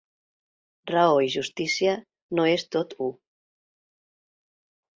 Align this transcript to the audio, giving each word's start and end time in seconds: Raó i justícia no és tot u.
Raó 0.91 1.19
i 1.25 1.29
justícia 1.33 1.93
no 2.39 2.47
és 2.55 2.67
tot 2.79 2.97
u. 3.11 3.13